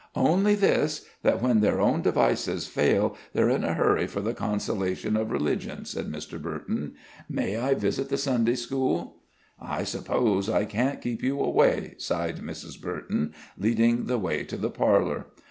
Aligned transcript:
"]"Only 0.15 0.55
this 0.55 1.05
that 1.21 1.43
when 1.43 1.59
their 1.59 1.79
own 1.79 2.01
devices 2.01 2.65
fail, 2.65 3.15
they're 3.33 3.51
in 3.51 3.63
a 3.63 3.75
hurry 3.75 4.07
for 4.07 4.19
the 4.19 4.33
consolations 4.33 5.15
of 5.15 5.29
religion," 5.29 5.85
said 5.85 6.11
Mr. 6.11 6.41
Burton. 6.41 6.95
"May 7.29 7.55
I 7.57 7.75
visit 7.75 8.09
the 8.09 8.17
Sunday 8.17 8.55
school?" 8.55 9.17
"I 9.61 9.83
suppose 9.83 10.49
I 10.49 10.65
can't 10.65 11.01
keep 11.03 11.21
you 11.21 11.39
away," 11.39 11.93
sighed 11.99 12.39
Mrs. 12.39 12.81
Burton, 12.81 13.35
leading 13.59 14.05
the 14.05 14.17
way 14.17 14.43
to 14.43 14.57
the 14.57 14.71
parlor. 14.71 15.27